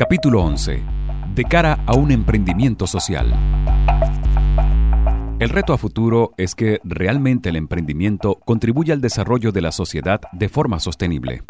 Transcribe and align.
Capítulo 0.00 0.42
11. 0.44 0.82
De 1.34 1.44
cara 1.44 1.84
a 1.86 1.94
un 1.94 2.10
emprendimiento 2.10 2.86
social. 2.86 3.34
El 5.38 5.50
reto 5.50 5.74
a 5.74 5.76
futuro 5.76 6.32
es 6.38 6.54
que 6.54 6.80
realmente 6.84 7.50
el 7.50 7.56
emprendimiento 7.56 8.36
contribuya 8.46 8.94
al 8.94 9.02
desarrollo 9.02 9.52
de 9.52 9.60
la 9.60 9.72
sociedad 9.72 10.22
de 10.32 10.48
forma 10.48 10.80
sostenible. 10.80 11.42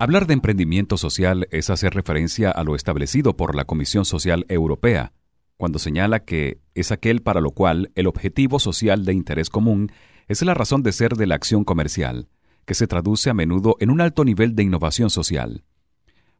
Hablar 0.00 0.26
de 0.26 0.34
emprendimiento 0.34 0.96
social 0.96 1.46
es 1.52 1.70
hacer 1.70 1.94
referencia 1.94 2.50
a 2.50 2.64
lo 2.64 2.74
establecido 2.74 3.36
por 3.36 3.54
la 3.54 3.66
Comisión 3.66 4.04
Social 4.04 4.46
Europea, 4.48 5.12
cuando 5.56 5.78
señala 5.78 6.24
que 6.24 6.58
es 6.74 6.90
aquel 6.90 7.22
para 7.22 7.40
lo 7.40 7.52
cual 7.52 7.92
el 7.94 8.08
objetivo 8.08 8.58
social 8.58 9.04
de 9.04 9.12
interés 9.12 9.48
común 9.48 9.92
es 10.28 10.42
la 10.42 10.54
razón 10.54 10.82
de 10.82 10.92
ser 10.92 11.14
de 11.14 11.26
la 11.26 11.34
acción 11.34 11.64
comercial, 11.64 12.28
que 12.64 12.74
se 12.74 12.86
traduce 12.86 13.30
a 13.30 13.34
menudo 13.34 13.76
en 13.80 13.90
un 13.90 14.00
alto 14.00 14.24
nivel 14.24 14.54
de 14.54 14.62
innovación 14.62 15.10
social. 15.10 15.64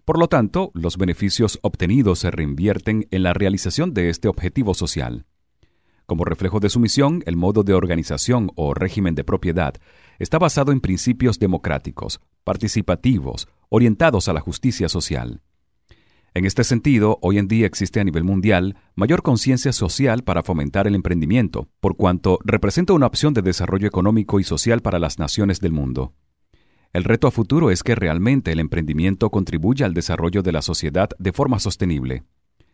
Por 0.05 0.19
lo 0.19 0.29
tanto, 0.29 0.71
los 0.75 0.97
beneficios 0.97 1.59
obtenidos 1.63 2.21
se 2.21 2.31
reinvierten 2.31 3.09
en 3.11 3.23
la 3.23 3.33
realización 3.33 3.93
de 3.93 4.11
este 4.11 4.29
objetivo 4.29 4.75
social. 4.75 5.27
Como 6.07 6.25
reflejo 6.25 6.61
de 6.61 6.71
su 6.71 6.81
misión, 6.81 7.23
el 7.27 7.37
modo 7.37 7.65
de 7.65 7.75
organización 7.75 8.51
o 8.55 8.73
régimen 8.73 9.15
de 9.15 9.25
propiedad 9.25 9.75
está 10.19 10.39
basado 10.39 10.73
en 10.73 10.81
principios 10.81 11.39
democráticos, 11.39 12.21
participativos, 12.45 13.49
orientados 13.69 14.29
a 14.29 14.33
la 14.33 14.41
justicia 14.41 14.89
social. 14.89 15.43
En 16.39 16.45
este 16.45 16.63
sentido, 16.63 17.19
hoy 17.21 17.37
en 17.39 17.49
día 17.49 17.67
existe 17.67 17.99
a 17.99 18.05
nivel 18.05 18.23
mundial 18.23 18.77
mayor 18.95 19.25
conciencia 19.25 19.73
social 19.73 20.23
para 20.23 20.45
fomentar 20.45 20.87
el 20.87 20.95
emprendimiento, 20.95 21.69
por 21.81 21.97
cuanto 21.97 22.39
representa 22.45 22.93
una 22.93 23.09
opción 23.09 23.35
de 23.35 23.43
desarrollo 23.43 23.89
económico 23.89 24.39
y 24.39 24.45
social 24.45 24.81
para 24.81 25.01
las 25.01 25.19
naciones 25.19 25.59
del 25.59 25.73
mundo. 25.73 26.15
El 26.93 27.03
reto 27.03 27.27
a 27.27 27.33
futuro 27.33 27.73
es 27.73 27.83
que 27.83 27.97
realmente 27.97 28.53
el 28.53 28.61
emprendimiento 28.61 29.31
contribuya 29.31 29.85
al 29.85 29.95
desarrollo 29.95 30.45
de 30.45 30.53
la 30.53 30.63
sociedad 30.63 31.11
de 31.19 31.33
forma 31.33 31.59
sostenible. 31.59 32.23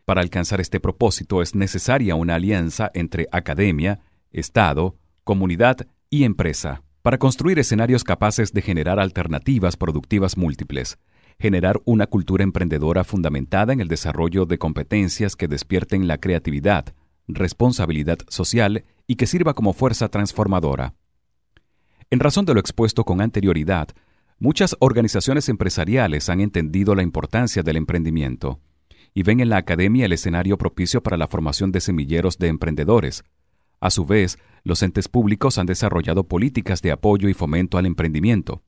Para 0.05 0.21
alcanzar 0.21 0.61
este 0.61 0.79
propósito 0.79 1.41
es 1.41 1.55
necesaria 1.55 2.17
una 2.17 2.35
alianza 2.35 2.91
entre 2.93 3.29
academia, 3.33 4.01
Estado, 4.31 4.99
comunidad 5.25 5.87
y 6.11 6.25
empresa, 6.25 6.83
para 7.01 7.17
construir 7.17 7.59
escenarios 7.59 8.05
capaces 8.05 8.53
de 8.53 8.61
generar 8.61 9.01
alternativas 9.01 9.79
productivas 9.79 10.37
múltiples, 10.37 10.99
generar 11.39 11.81
una 11.85 12.07
cultura 12.07 12.45
emprendedora 12.45 13.05
fundamentada 13.05 13.73
en 13.73 13.81
el 13.81 13.89
desarrollo 13.89 14.47
de 14.47 14.59
competencias 14.59 15.37
que 15.37 15.49
despierten 15.49 16.07
la 16.07 16.19
creatividad, 16.19 16.95
responsabilidad 17.29 18.19
social 18.29 18.85
y 19.07 19.17
que 19.17 19.27
sirva 19.27 19.55
como 19.55 19.73
fuerza 19.73 20.09
transformadora. 20.09 20.95
En 22.11 22.21
razón 22.21 22.45
de 22.45 22.55
lo 22.55 22.61
expuesto 22.61 23.05
con 23.05 23.21
anterioridad, 23.21 23.89
muchas 24.39 24.77
organizaciones 24.79 25.49
empresariales 25.49 26.29
han 26.29 26.41
entendido 26.41 26.95
la 26.95 27.03
importancia 27.03 27.63
del 27.63 27.77
emprendimiento 27.77 28.61
y 29.15 29.23
ven 29.23 29.41
en 29.41 29.49
la 29.49 29.59
academia 29.59 30.07
el 30.07 30.13
escenario 30.13 30.59
propicio 30.59 31.03
para 31.03 31.17
la 31.17 31.29
formación 31.29 31.73
de 31.73 31.81
semilleros 31.81 32.39
de 32.39 32.49
emprendedores. 32.49 33.25
A 33.81 33.91
su 33.91 34.05
vez, 34.05 34.39
los 34.65 34.83
entes 34.83 35.09
públicos 35.09 35.59
han 35.59 35.67
desarrollado 35.67 36.25
políticas 36.25 36.83
de 36.83 36.91
apoyo 36.91 37.29
y 37.29 37.35
fomento 37.35 37.79
al 37.79 37.87
emprendimiento. 37.87 38.63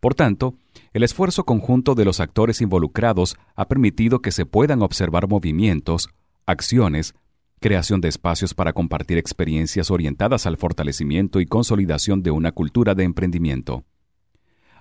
Por 0.00 0.14
tanto, 0.14 0.56
el 0.92 1.02
esfuerzo 1.02 1.44
conjunto 1.44 1.94
de 1.94 2.04
los 2.04 2.20
actores 2.20 2.60
involucrados 2.60 3.36
ha 3.56 3.66
permitido 3.66 4.20
que 4.20 4.30
se 4.30 4.44
puedan 4.44 4.82
observar 4.82 5.26
movimientos, 5.26 6.10
acciones, 6.44 7.14
creación 7.60 8.02
de 8.02 8.08
espacios 8.08 8.52
para 8.52 8.74
compartir 8.74 9.16
experiencias 9.16 9.90
orientadas 9.90 10.46
al 10.46 10.58
fortalecimiento 10.58 11.40
y 11.40 11.46
consolidación 11.46 12.22
de 12.22 12.30
una 12.30 12.52
cultura 12.52 12.94
de 12.94 13.04
emprendimiento. 13.04 13.84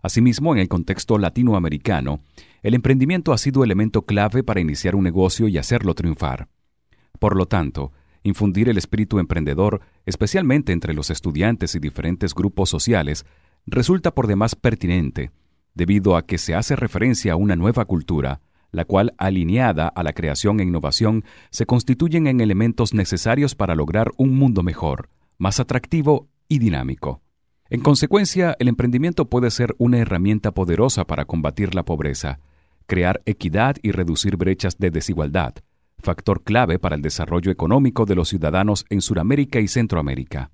Asimismo, 0.02 0.53
en 0.53 0.59
el 0.59 0.68
contexto 0.68 1.18
latinoamericano, 1.18 2.22
el 2.64 2.73
emprendimiento 2.73 3.34
ha 3.34 3.38
sido 3.38 3.64
elemento 3.64 4.02
clave 4.02 4.44
para 4.44 4.59
iniciar 4.59 4.96
un 4.96 5.03
negocio 5.03 5.47
y 5.47 5.58
hacerlo 5.59 5.94
triunfar. 5.94 6.50
Por 7.19 7.38
lo 7.38 7.46
tanto, 7.46 7.91
infundir 8.24 8.68
el 8.68 8.78
espíritu 8.78 9.19
emprendedor, 9.19 9.80
especialmente 10.06 10.74
entre 10.74 10.94
los 10.94 11.09
estudiantes 11.12 11.75
y 11.75 11.80
diferentes 11.80 12.34
grupos 12.34 12.69
sociales, 12.69 13.25
resulta 13.68 14.14
por 14.14 14.25
demás 14.25 14.56
pertinente, 14.56 15.31
debido 15.74 16.16
a 16.16 16.26
que 16.26 16.38
se 16.38 16.56
hace 16.56 16.76
referencia 16.76 17.34
a 17.34 17.36
una 17.36 17.56
nueva 17.56 17.86
cultura, 17.86 18.42
la 18.72 18.86
cual, 18.86 19.14
alineada 19.18 19.88
a 19.88 20.04
la 20.04 20.14
creación 20.14 20.59
e 20.59 20.64
innovación, 20.64 21.24
se 21.50 21.66
constituyen 21.66 22.28
en 22.28 22.42
elementos 22.42 22.94
necesarios 22.94 23.56
para 23.56 23.76
lograr 23.76 24.12
un 24.18 24.36
mundo 24.36 24.64
mejor, 24.64 25.09
más 25.38 25.59
atractivo 25.59 26.30
y 26.48 26.59
dinámico. 26.59 27.22
En 27.70 27.82
consecuencia, 27.82 28.56
el 28.59 28.68
emprendimiento 28.68 29.30
puede 29.30 29.52
ser 29.52 29.76
una 29.78 29.98
herramienta 29.98 30.52
poderosa 30.52 31.06
para 31.06 31.26
combatir 31.26 31.74
la 31.74 31.84
pobreza, 31.84 32.40
crear 32.86 33.22
equidad 33.26 33.78
y 33.82 33.92
reducir 33.92 34.36
brechas 34.36 34.78
de 34.78 34.92
desigualdad, 34.92 35.56
factor 35.98 36.44
clave 36.44 36.80
para 36.80 36.96
el 36.96 37.02
desarrollo 37.02 37.52
económico 37.52 38.06
de 38.06 38.16
los 38.16 38.30
ciudadanos 38.30 38.86
en 38.90 39.02
Sudamérica 39.02 39.59
y 39.59 39.68
Centroamérica. 39.68 40.52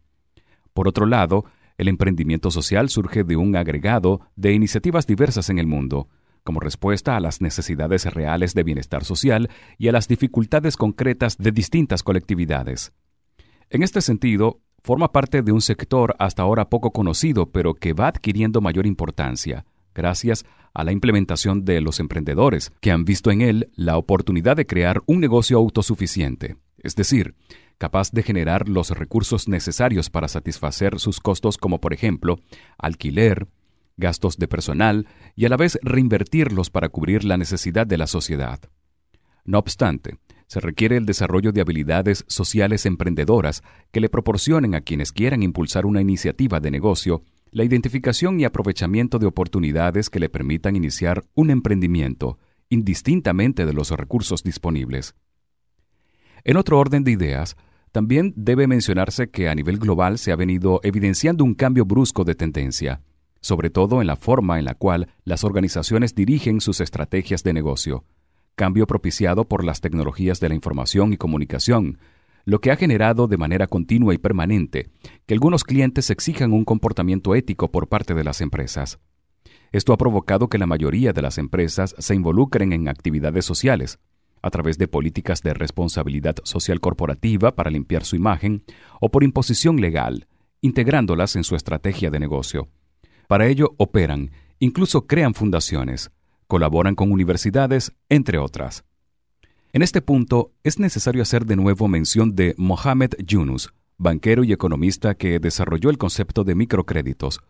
Por 0.73 0.87
otro 0.87 1.07
lado, 1.07 1.45
el 1.77 1.87
emprendimiento 1.87 2.51
social 2.51 2.89
surge 2.89 3.23
de 3.23 3.35
un 3.35 3.55
agregado 3.55 4.21
de 4.35 4.53
iniciativas 4.53 5.05
diversas 5.05 5.49
en 5.49 5.59
el 5.59 5.67
mundo, 5.67 6.09
como 6.43 6.59
respuesta 6.59 7.15
a 7.15 7.19
las 7.19 7.41
necesidades 7.41 8.05
reales 8.05 8.53
de 8.53 8.63
bienestar 8.63 9.03
social 9.03 9.49
y 9.77 9.89
a 9.89 9.91
las 9.91 10.07
dificultades 10.07 10.77
concretas 10.77 11.37
de 11.37 11.51
distintas 11.51 12.03
colectividades. 12.03 12.93
En 13.69 13.83
este 13.83 14.01
sentido, 14.01 14.61
forma 14.83 15.11
parte 15.11 15.41
de 15.41 15.51
un 15.51 15.61
sector 15.61 16.15
hasta 16.19 16.43
ahora 16.43 16.69
poco 16.69 16.91
conocido, 16.91 17.51
pero 17.51 17.73
que 17.73 17.93
va 17.93 18.07
adquiriendo 18.07 18.61
mayor 18.61 18.87
importancia, 18.87 19.65
gracias 19.93 20.45
a 20.73 20.83
la 20.83 20.93
implementación 20.93 21.65
de 21.65 21.81
los 21.81 21.99
emprendedores, 21.99 22.71
que 22.79 22.91
han 22.91 23.03
visto 23.03 23.29
en 23.29 23.41
él 23.41 23.69
la 23.75 23.97
oportunidad 23.97 24.55
de 24.55 24.65
crear 24.65 25.01
un 25.05 25.19
negocio 25.19 25.57
autosuficiente, 25.57 26.55
es 26.77 26.95
decir, 26.95 27.35
capaz 27.77 28.11
de 28.11 28.23
generar 28.23 28.67
los 28.69 28.91
recursos 28.91 29.47
necesarios 29.47 30.09
para 30.09 30.27
satisfacer 30.27 30.99
sus 30.99 31.19
costos 31.19 31.57
como 31.57 31.79
por 31.79 31.93
ejemplo 31.93 32.39
alquiler, 32.77 33.47
gastos 33.97 34.37
de 34.37 34.47
personal 34.47 35.07
y 35.35 35.45
a 35.45 35.49
la 35.49 35.57
vez 35.57 35.79
reinvertirlos 35.81 36.69
para 36.69 36.89
cubrir 36.89 37.23
la 37.23 37.37
necesidad 37.37 37.87
de 37.87 37.97
la 37.97 38.07
sociedad. 38.07 38.59
No 39.45 39.59
obstante, 39.59 40.17
se 40.47 40.59
requiere 40.59 40.97
el 40.97 41.05
desarrollo 41.05 41.51
de 41.51 41.61
habilidades 41.61 42.23
sociales 42.27 42.85
emprendedoras 42.85 43.63
que 43.91 43.99
le 43.99 44.09
proporcionen 44.09 44.75
a 44.75 44.81
quienes 44.81 45.11
quieran 45.11 45.43
impulsar 45.43 45.85
una 45.85 46.01
iniciativa 46.01 46.59
de 46.59 46.71
negocio 46.71 47.23
la 47.51 47.63
identificación 47.63 48.39
y 48.39 48.45
aprovechamiento 48.45 49.19
de 49.19 49.25
oportunidades 49.25 50.09
que 50.09 50.19
le 50.19 50.29
permitan 50.29 50.75
iniciar 50.75 51.23
un 51.33 51.49
emprendimiento, 51.49 52.37
indistintamente 52.69 53.65
de 53.65 53.73
los 53.73 53.91
recursos 53.91 54.43
disponibles. 54.43 55.15
En 56.43 56.57
otro 56.57 56.79
orden 56.79 57.03
de 57.03 57.11
ideas, 57.11 57.55
también 57.97 58.31
debe 58.35 58.67
mencionarse 58.67 59.31
que 59.31 59.49
a 59.49 59.55
nivel 59.55 59.79
global 59.79 60.19
se 60.19 60.31
ha 60.31 60.35
venido 60.35 60.79
evidenciando 60.83 61.43
un 61.43 61.55
cambio 61.55 61.83
brusco 61.83 62.25
de 62.25 62.35
tendencia, 62.35 63.01
sobre 63.41 63.71
todo 63.71 64.01
en 64.01 64.05
la 64.05 64.15
forma 64.15 64.59
en 64.59 64.65
la 64.65 64.75
cual 64.75 65.07
las 65.23 65.43
organizaciones 65.43 66.13
dirigen 66.13 66.61
sus 66.61 66.79
estrategias 66.79 67.41
de 67.41 67.53
negocio, 67.53 68.05
cambio 68.53 68.85
propiciado 68.85 69.45
por 69.45 69.63
las 69.63 69.81
tecnologías 69.81 70.39
de 70.39 70.49
la 70.49 70.53
información 70.53 71.11
y 71.11 71.17
comunicación, 71.17 71.97
lo 72.45 72.61
que 72.61 72.69
ha 72.69 72.75
generado 72.75 73.25
de 73.25 73.37
manera 73.37 73.65
continua 73.65 74.13
y 74.13 74.19
permanente 74.19 74.91
que 75.25 75.33
algunos 75.33 75.63
clientes 75.63 76.11
exijan 76.11 76.53
un 76.53 76.65
comportamiento 76.65 77.33
ético 77.33 77.71
por 77.71 77.87
parte 77.87 78.13
de 78.13 78.23
las 78.23 78.41
empresas. 78.41 78.99
Esto 79.71 79.91
ha 79.91 79.97
provocado 79.97 80.49
que 80.49 80.59
la 80.59 80.67
mayoría 80.67 81.13
de 81.13 81.23
las 81.23 81.39
empresas 81.39 81.95
se 81.97 82.13
involucren 82.13 82.73
en 82.73 82.89
actividades 82.89 83.45
sociales, 83.45 83.97
a 84.47 84.51
través 84.51 84.77
de 84.77 84.87
políticas 84.87 85.41
de 85.43 85.53
responsabilidad 85.53 86.37
social 86.43 86.79
corporativa 86.79 87.55
para 87.55 87.69
limpiar 87.69 88.03
su 88.03 88.15
imagen 88.15 88.63
o 88.99 89.09
por 89.09 89.23
imposición 89.23 89.79
legal, 89.79 90.27
integrándolas 90.61 91.35
en 91.35 91.43
su 91.43 91.55
estrategia 91.55 92.09
de 92.09 92.19
negocio. 92.19 92.69
Para 93.27 93.47
ello 93.47 93.75
operan, 93.77 94.31
incluso 94.59 95.05
crean 95.05 95.33
fundaciones, 95.33 96.11
colaboran 96.47 96.95
con 96.95 97.11
universidades, 97.11 97.91
entre 98.09 98.37
otras. 98.37 98.85
En 99.73 99.81
este 99.81 100.01
punto 100.01 100.53
es 100.63 100.79
necesario 100.79 101.21
hacer 101.21 101.45
de 101.45 101.57
nuevo 101.57 101.87
mención 101.87 102.35
de 102.35 102.55
Mohamed 102.57 103.11
Yunus, 103.19 103.73
banquero 103.97 104.43
y 104.43 104.53
economista 104.53 105.15
que 105.15 105.39
desarrolló 105.39 105.89
el 105.89 105.97
concepto 105.97 106.43
de 106.43 106.55
microcréditos, 106.55 107.41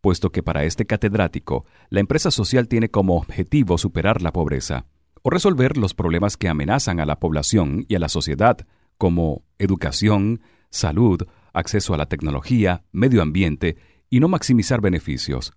puesto 0.00 0.30
que 0.30 0.42
para 0.42 0.64
este 0.64 0.86
catedrático 0.86 1.64
la 1.90 2.00
empresa 2.00 2.30
social 2.30 2.68
tiene 2.68 2.90
como 2.90 3.16
objetivo 3.16 3.76
superar 3.76 4.22
la 4.22 4.32
pobreza 4.32 4.86
o 5.26 5.30
resolver 5.30 5.78
los 5.78 5.94
problemas 5.94 6.36
que 6.36 6.48
amenazan 6.48 7.00
a 7.00 7.06
la 7.06 7.18
población 7.18 7.86
y 7.88 7.94
a 7.94 7.98
la 7.98 8.10
sociedad, 8.10 8.58
como 8.98 9.42
educación, 9.58 10.42
salud, 10.68 11.22
acceso 11.54 11.94
a 11.94 11.96
la 11.96 12.06
tecnología, 12.06 12.84
medio 12.92 13.22
ambiente 13.22 13.78
y 14.10 14.20
no 14.20 14.28
maximizar 14.28 14.82
beneficios. 14.82 15.54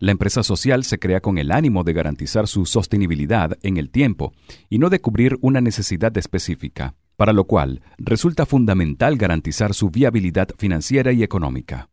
La 0.00 0.12
empresa 0.12 0.42
social 0.42 0.84
se 0.84 0.98
crea 0.98 1.20
con 1.20 1.38
el 1.38 1.50
ánimo 1.50 1.82
de 1.82 1.94
garantizar 1.94 2.46
su 2.46 2.66
sostenibilidad 2.66 3.58
en 3.62 3.78
el 3.78 3.90
tiempo 3.90 4.34
y 4.68 4.78
no 4.78 4.90
de 4.90 5.00
cubrir 5.00 5.38
una 5.40 5.62
necesidad 5.62 6.16
específica, 6.18 6.94
para 7.16 7.32
lo 7.32 7.44
cual 7.44 7.80
resulta 7.96 8.44
fundamental 8.44 9.16
garantizar 9.16 9.72
su 9.72 9.88
viabilidad 9.88 10.50
financiera 10.58 11.12
y 11.12 11.22
económica. 11.22 11.88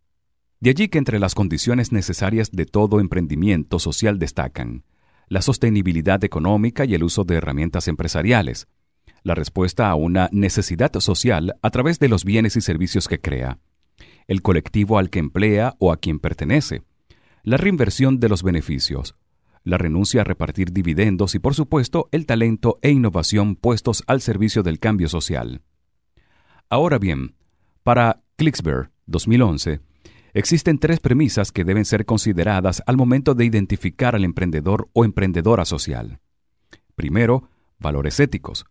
De 0.60 0.72
allí 0.72 0.90
que 0.90 0.98
entre 0.98 1.20
las 1.20 1.36
condiciones 1.36 1.94
necesarias 1.94 2.52
de 2.52 2.66
todo 2.66 3.00
emprendimiento 3.00 3.80
social 3.80 4.20
destacan 4.20 4.84
la 5.28 5.42
sostenibilidad 5.42 6.24
económica 6.24 6.86
y 6.86 6.96
el 6.96 7.04
uso 7.04 7.24
de 7.24 7.36
herramientas 7.36 7.88
empresariales, 7.88 8.68
la 9.24 9.36
respuesta 9.36 9.90
a 9.90 9.96
una 9.96 10.30
necesidad 10.32 10.92
social 11.00 11.56
a 11.62 11.70
través 11.70 12.00
de 12.00 12.08
los 12.08 12.24
bienes 12.24 12.56
y 12.56 12.62
servicios 12.62 13.08
que 13.08 13.20
crea, 13.20 13.60
el 14.28 14.42
colectivo 14.42 14.98
al 14.98 15.10
que 15.10 15.20
emplea 15.20 15.76
o 15.80 15.92
a 15.92 15.98
quien 15.98 16.20
pertenece, 16.20 16.84
la 17.44 17.58
reinversión 17.58 18.20
de 18.20 18.30
los 18.30 18.44
beneficios, 18.44 19.16
la 19.64 19.78
renuncia 19.78 20.22
a 20.22 20.24
repartir 20.24 20.72
dividendos 20.72 21.36
y, 21.36 21.40
por 21.40 21.54
supuesto, 21.54 22.08
el 22.12 22.26
talento 22.26 22.80
e 22.82 22.90
innovación 22.90 23.56
puestos 23.56 24.04
al 24.08 24.22
servicio 24.22 24.64
del 24.64 24.80
cambio 24.80 25.10
social. 25.10 25.62
Ahora 26.70 27.00
bien, 27.00 27.36
para 27.84 28.22
Clicksberg 28.38 28.92
2011, 29.08 29.82
existen 30.40 30.78
tres 30.78 31.00
premisas 31.00 31.52
que 31.52 31.64
deben 31.64 31.84
ser 31.84 32.06
consideradas 32.06 32.84
al 32.86 32.96
momento 32.96 33.34
de 33.34 33.46
identificar 33.46 34.16
al 34.16 34.24
emprendedor 34.24 34.88
o 34.94 35.04
emprendedora 35.04 35.66
social. 35.66 36.20
Primero, 36.96 37.50
valores 37.80 38.20
éticos. 38.20 38.66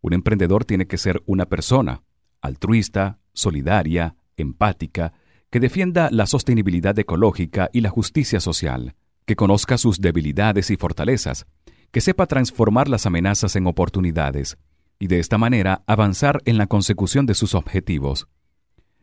Un 0.00 0.14
emprendedor 0.14 0.64
tiene 0.64 0.86
que 0.86 0.96
ser 0.96 1.22
una 1.26 1.46
persona 1.46 2.02
altruista, 2.40 3.18
solidaria, 3.34 4.16
empática, 4.36 5.12
que 5.50 5.60
defienda 5.60 6.08
la 6.10 6.26
sostenibilidad 6.26 6.98
ecológica 6.98 7.68
y 7.72 7.82
la 7.82 7.90
justicia 7.90 8.40
social, 8.40 8.94
que 9.26 9.36
conozca 9.36 9.76
sus 9.76 10.00
debilidades 10.00 10.70
y 10.70 10.76
fortalezas, 10.76 11.46
que 11.90 12.00
sepa 12.00 12.26
transformar 12.26 12.88
las 12.88 13.04
amenazas 13.04 13.56
en 13.56 13.66
oportunidades, 13.66 14.56
y 14.98 15.08
de 15.08 15.18
esta 15.18 15.36
manera 15.36 15.82
avanzar 15.86 16.40
en 16.46 16.56
la 16.56 16.66
consecución 16.66 17.26
de 17.26 17.34
sus 17.34 17.54
objetivos. 17.54 18.26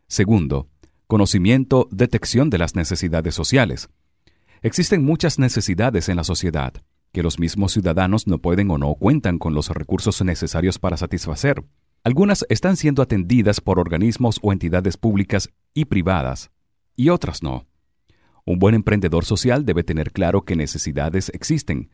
Segundo, 0.07 0.69
conocimiento, 1.07 1.87
detección 1.91 2.49
de 2.49 2.57
las 2.57 2.75
necesidades 2.75 3.33
sociales. 3.33 3.89
Existen 4.61 5.03
muchas 5.03 5.39
necesidades 5.39 6.09
en 6.09 6.17
la 6.17 6.23
sociedad 6.23 6.73
que 7.11 7.23
los 7.23 7.39
mismos 7.39 7.71
ciudadanos 7.71 8.27
no 8.27 8.37
pueden 8.39 8.69
o 8.69 8.77
no 8.77 8.93
cuentan 8.95 9.39
con 9.39 9.53
los 9.53 9.69
recursos 9.69 10.21
necesarios 10.23 10.77
para 10.77 10.97
satisfacer. 10.97 11.63
Algunas 12.03 12.45
están 12.49 12.77
siendo 12.77 13.01
atendidas 13.01 13.59
por 13.59 13.79
organismos 13.79 14.39
o 14.41 14.53
entidades 14.53 14.97
públicas 14.97 15.49
y 15.73 15.85
privadas, 15.85 16.51
y 16.95 17.09
otras 17.09 17.41
no. 17.41 17.65
Un 18.45 18.59
buen 18.59 18.75
emprendedor 18.75 19.25
social 19.25 19.65
debe 19.65 19.83
tener 19.83 20.11
claro 20.11 20.43
qué 20.43 20.55
necesidades 20.55 21.29
existen, 21.33 21.89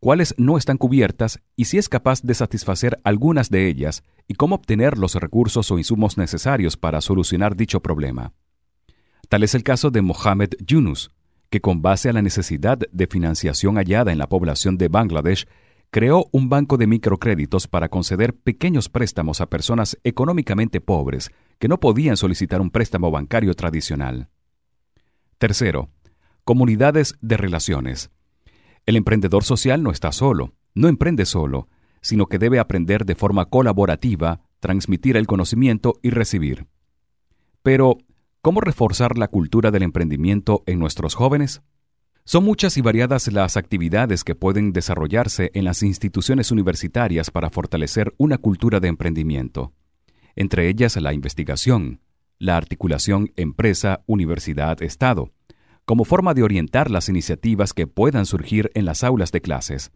cuáles 0.00 0.34
no 0.38 0.58
están 0.58 0.76
cubiertas 0.76 1.40
y 1.56 1.66
si 1.66 1.78
es 1.78 1.88
capaz 1.88 2.22
de 2.22 2.34
satisfacer 2.34 3.00
algunas 3.04 3.50
de 3.50 3.68
ellas 3.68 4.02
y 4.26 4.34
cómo 4.34 4.56
obtener 4.56 4.98
los 4.98 5.14
recursos 5.14 5.70
o 5.70 5.78
insumos 5.78 6.18
necesarios 6.18 6.76
para 6.76 7.00
solucionar 7.00 7.56
dicho 7.56 7.80
problema. 7.80 8.32
Tal 9.28 9.42
es 9.42 9.54
el 9.54 9.62
caso 9.62 9.90
de 9.90 10.02
Mohamed 10.02 10.50
Yunus, 10.64 11.10
que 11.50 11.60
con 11.60 11.82
base 11.82 12.08
a 12.08 12.12
la 12.12 12.22
necesidad 12.22 12.78
de 12.78 13.06
financiación 13.06 13.76
hallada 13.76 14.12
en 14.12 14.18
la 14.18 14.28
población 14.28 14.76
de 14.76 14.88
Bangladesh, 14.88 15.46
creó 15.90 16.26
un 16.32 16.48
banco 16.48 16.76
de 16.76 16.88
microcréditos 16.88 17.68
para 17.68 17.88
conceder 17.88 18.34
pequeños 18.34 18.88
préstamos 18.88 19.40
a 19.40 19.46
personas 19.46 19.98
económicamente 20.02 20.80
pobres 20.80 21.30
que 21.58 21.68
no 21.68 21.78
podían 21.78 22.16
solicitar 22.16 22.60
un 22.60 22.70
préstamo 22.70 23.10
bancario 23.10 23.54
tradicional. 23.54 24.28
Tercero, 25.38 25.90
comunidades 26.42 27.16
de 27.20 27.36
relaciones. 27.36 28.10
El 28.86 28.96
emprendedor 28.96 29.44
social 29.44 29.82
no 29.82 29.92
está 29.92 30.10
solo, 30.10 30.54
no 30.74 30.88
emprende 30.88 31.24
solo, 31.26 31.68
sino 32.00 32.26
que 32.26 32.38
debe 32.38 32.58
aprender 32.58 33.04
de 33.04 33.14
forma 33.14 33.46
colaborativa, 33.46 34.40
transmitir 34.60 35.16
el 35.16 35.26
conocimiento 35.26 35.94
y 36.02 36.10
recibir. 36.10 36.66
Pero, 37.62 37.98
¿cómo 38.44 38.60
reforzar 38.60 39.16
la 39.16 39.28
cultura 39.28 39.70
del 39.70 39.84
emprendimiento 39.84 40.64
en 40.66 40.78
nuestros 40.78 41.14
jóvenes? 41.14 41.62
Son 42.26 42.44
muchas 42.44 42.76
y 42.76 42.82
variadas 42.82 43.32
las 43.32 43.56
actividades 43.56 44.22
que 44.22 44.34
pueden 44.34 44.74
desarrollarse 44.74 45.50
en 45.54 45.64
las 45.64 45.82
instituciones 45.82 46.50
universitarias 46.50 47.30
para 47.30 47.48
fortalecer 47.48 48.12
una 48.18 48.36
cultura 48.36 48.80
de 48.80 48.88
emprendimiento, 48.88 49.72
entre 50.36 50.68
ellas 50.68 50.94
la 50.96 51.14
investigación, 51.14 52.02
la 52.38 52.58
articulación 52.58 53.32
empresa-universidad-estado, 53.36 55.32
como 55.86 56.04
forma 56.04 56.34
de 56.34 56.42
orientar 56.42 56.90
las 56.90 57.08
iniciativas 57.08 57.72
que 57.72 57.86
puedan 57.86 58.26
surgir 58.26 58.70
en 58.74 58.84
las 58.84 59.04
aulas 59.04 59.32
de 59.32 59.40
clases, 59.40 59.90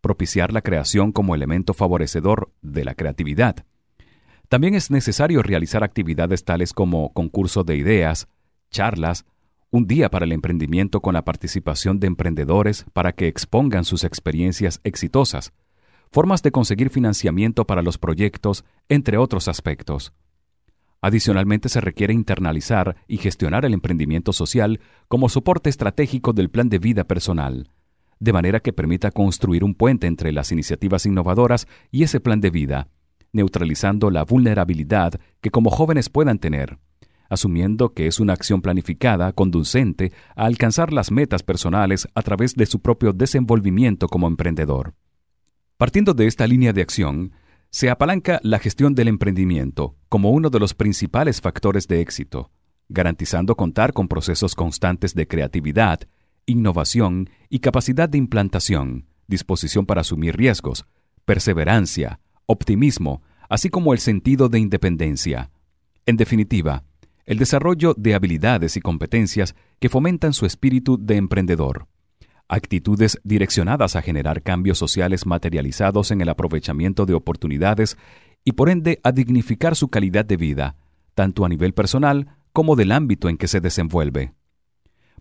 propiciar 0.00 0.52
la 0.52 0.62
creación 0.62 1.10
como 1.10 1.34
elemento 1.34 1.74
favorecedor 1.74 2.52
de 2.62 2.84
la 2.84 2.94
creatividad. 2.94 3.66
También 4.50 4.74
es 4.74 4.90
necesario 4.90 5.44
realizar 5.44 5.84
actividades 5.84 6.44
tales 6.44 6.72
como 6.72 7.12
concurso 7.12 7.62
de 7.62 7.76
ideas, 7.76 8.26
charlas, 8.72 9.24
un 9.70 9.86
día 9.86 10.10
para 10.10 10.24
el 10.24 10.32
emprendimiento 10.32 11.00
con 11.00 11.14
la 11.14 11.24
participación 11.24 12.00
de 12.00 12.08
emprendedores 12.08 12.84
para 12.92 13.12
que 13.12 13.28
expongan 13.28 13.84
sus 13.84 14.02
experiencias 14.02 14.80
exitosas, 14.82 15.52
formas 16.10 16.42
de 16.42 16.50
conseguir 16.50 16.90
financiamiento 16.90 17.64
para 17.64 17.80
los 17.80 17.96
proyectos, 17.96 18.64
entre 18.88 19.18
otros 19.18 19.46
aspectos. 19.46 20.12
Adicionalmente, 21.00 21.68
se 21.68 21.80
requiere 21.80 22.12
internalizar 22.12 22.96
y 23.06 23.18
gestionar 23.18 23.64
el 23.64 23.72
emprendimiento 23.72 24.32
social 24.32 24.80
como 25.06 25.28
soporte 25.28 25.70
estratégico 25.70 26.32
del 26.32 26.50
plan 26.50 26.68
de 26.68 26.80
vida 26.80 27.04
personal, 27.04 27.70
de 28.18 28.32
manera 28.32 28.58
que 28.58 28.72
permita 28.72 29.12
construir 29.12 29.62
un 29.62 29.76
puente 29.76 30.08
entre 30.08 30.32
las 30.32 30.50
iniciativas 30.50 31.06
innovadoras 31.06 31.68
y 31.92 32.02
ese 32.02 32.18
plan 32.18 32.40
de 32.40 32.50
vida, 32.50 32.88
neutralizando 33.32 34.10
la 34.10 34.24
vulnerabilidad 34.24 35.20
que 35.40 35.50
como 35.50 35.70
jóvenes 35.70 36.08
puedan 36.08 36.38
tener, 36.38 36.78
asumiendo 37.28 37.94
que 37.94 38.06
es 38.06 38.20
una 38.20 38.32
acción 38.32 38.60
planificada, 38.60 39.32
conducente 39.32 40.12
a 40.34 40.44
alcanzar 40.46 40.92
las 40.92 41.10
metas 41.10 41.42
personales 41.42 42.08
a 42.14 42.22
través 42.22 42.54
de 42.54 42.66
su 42.66 42.80
propio 42.80 43.12
desenvolvimiento 43.12 44.08
como 44.08 44.26
emprendedor. 44.26 44.94
Partiendo 45.78 46.12
de 46.12 46.26
esta 46.26 46.46
línea 46.46 46.72
de 46.72 46.82
acción, 46.82 47.32
se 47.70 47.88
apalanca 47.88 48.40
la 48.42 48.58
gestión 48.58 48.94
del 48.94 49.08
emprendimiento 49.08 49.96
como 50.08 50.30
uno 50.32 50.50
de 50.50 50.58
los 50.58 50.74
principales 50.74 51.40
factores 51.40 51.86
de 51.86 52.00
éxito, 52.00 52.50
garantizando 52.88 53.56
contar 53.56 53.92
con 53.92 54.08
procesos 54.08 54.56
constantes 54.56 55.14
de 55.14 55.28
creatividad, 55.28 56.00
innovación 56.46 57.30
y 57.48 57.60
capacidad 57.60 58.08
de 58.08 58.18
implantación, 58.18 59.06
disposición 59.28 59.86
para 59.86 60.00
asumir 60.00 60.36
riesgos, 60.36 60.84
perseverancia, 61.24 62.18
optimismo, 62.50 63.22
así 63.48 63.68
como 63.68 63.92
el 63.92 63.98
sentido 63.98 64.48
de 64.48 64.58
independencia. 64.58 65.50
En 66.06 66.16
definitiva, 66.16 66.84
el 67.26 67.38
desarrollo 67.38 67.94
de 67.96 68.14
habilidades 68.14 68.76
y 68.76 68.80
competencias 68.80 69.54
que 69.78 69.88
fomentan 69.88 70.32
su 70.32 70.46
espíritu 70.46 70.98
de 71.00 71.16
emprendedor 71.16 71.86
actitudes 72.50 73.20
direccionadas 73.22 73.96
a 73.96 74.02
generar 74.02 74.42
cambios 74.42 74.76
sociales 74.76 75.24
materializados 75.24 76.10
en 76.10 76.20
el 76.20 76.28
aprovechamiento 76.28 77.06
de 77.06 77.14
oportunidades 77.14 77.96
y 78.44 78.52
por 78.52 78.68
ende 78.68 79.00
a 79.04 79.12
dignificar 79.12 79.76
su 79.76 79.88
calidad 79.88 80.24
de 80.24 80.36
vida, 80.36 80.76
tanto 81.14 81.44
a 81.44 81.48
nivel 81.48 81.72
personal 81.72 82.36
como 82.52 82.74
del 82.74 82.90
ámbito 82.90 83.28
en 83.28 83.36
que 83.36 83.46
se 83.46 83.60
desenvuelve. 83.60 84.34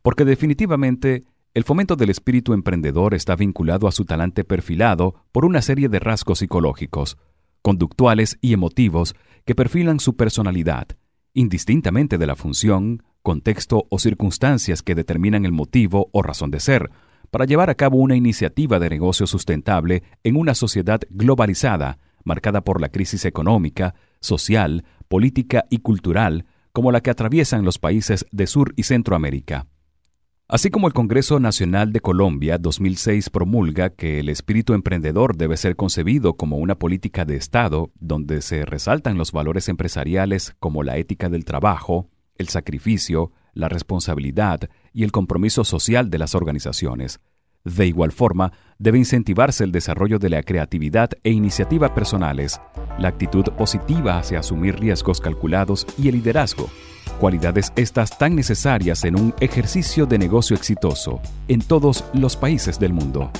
Porque 0.01 0.25
definitivamente 0.25 1.24
el 1.53 1.63
fomento 1.63 1.96
del 1.96 2.10
espíritu 2.10 2.53
emprendedor 2.53 3.13
está 3.15 3.36
vinculado 3.36 3.88
a 3.88 3.91
su 3.91 4.06
talante 4.06 4.44
perfilado 4.44 5.15
por 5.32 5.46
una 5.46 5.62
serie 5.62 5.89
de 5.89 6.00
rasgos 6.00 6.39
psicológicos, 6.39 7.18
conductuales 7.62 8.38
y 8.41 8.53
emotivos 8.53 9.15
que 9.46 9.56
perfilan 9.56 10.00
su 10.00 10.15
personalidad, 10.15 10.88
indistintamente 11.34 12.18
de 12.18 12.27
la 12.27 12.36
función, 12.36 13.03
contexto 13.24 13.88
o 13.89 14.00
circunstancias 14.00 14.84
que 14.84 14.96
determinan 14.96 15.44
el 15.44 15.51
motivo 15.51 16.10
o 16.12 16.22
razón 16.22 16.51
de 16.51 16.60
ser, 16.60 16.91
para 17.32 17.46
llevar 17.46 17.70
a 17.70 17.75
cabo 17.75 17.98
una 17.98 18.15
iniciativa 18.15 18.79
de 18.79 18.89
negocio 18.89 19.27
sustentable 19.27 20.03
en 20.24 20.36
una 20.36 20.53
sociedad 20.53 21.01
globalizada, 21.10 21.98
marcada 22.24 22.62
por 22.62 22.79
la 22.79 22.89
crisis 22.89 23.25
económica, 23.25 23.96
social, 24.20 24.84
política 25.08 25.65
y 25.70 25.79
cultural, 25.79 26.46
como 26.72 26.91
la 26.91 27.01
que 27.01 27.10
atraviesan 27.10 27.65
los 27.65 27.79
países 27.79 28.25
de 28.32 28.48
Sur 28.48 28.74
y 28.75 28.84
Centroamérica. 28.84 29.68
Así 30.51 30.72
como 30.72 30.88
el 30.88 30.94
Congreso 30.94 31.39
Nacional 31.39 31.94
de 31.94 32.00
Colombia 32.00 32.58
2006 32.58 33.29
promulga 33.29 33.91
que 33.91 34.20
el 34.20 34.29
espíritu 34.29 34.74
emprendedor 34.74 35.38
debe 35.38 35.56
ser 35.58 35.75
concebido 35.75 36.38
como 36.38 36.58
una 36.58 36.74
política 36.74 37.24
de 37.24 37.36
Estado 37.36 37.91
donde 38.00 38.41
se 38.41 38.65
resaltan 38.65 39.15
los 39.15 39.32
valores 39.32 39.70
empresariales 39.70 40.56
como 40.60 40.82
la 40.82 40.98
ética 40.98 41.29
del 41.29 41.46
trabajo, 41.46 42.10
el 42.36 42.48
sacrificio, 42.48 43.32
la 43.53 43.70
responsabilidad 43.70 44.62
y 44.91 45.03
el 45.03 45.12
compromiso 45.12 45.63
social 45.63 46.10
de 46.10 46.18
las 46.18 46.34
organizaciones. 46.34 47.20
De 47.63 47.86
igual 47.86 48.12
forma, 48.12 48.51
debe 48.79 48.98
incentivarse 48.98 49.63
el 49.63 49.72
desarrollo 49.72 50.18
de 50.18 50.32
la 50.32 50.41
creatividad 50.41 51.12
e 51.24 51.29
iniciativa 51.29 51.94
personales, 51.94 52.60
la 52.98 53.10
actitud 53.10 53.44
positiva 53.56 54.18
hacia 54.18 54.39
asumir 54.39 54.79
riesgos 54.79 55.22
calculados 55.22 55.86
y 55.96 56.08
el 56.08 56.15
liderazgo, 56.15 56.72
cualidades 57.19 57.71
estas 57.75 58.17
tan 58.17 58.35
necesarias 58.35 59.03
en 59.03 59.19
un 59.19 59.35
ejercicio 59.39 60.05
de 60.05 60.17
negocio 60.17 60.55
exitoso 60.55 61.21
en 61.47 61.59
todos 61.61 62.03
los 62.13 62.35
países 62.35 62.79
del 62.79 62.93
mundo. 62.93 63.31